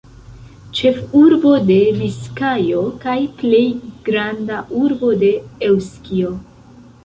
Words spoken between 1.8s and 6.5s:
Biskajo kaj plej granda urbo de Eŭskio.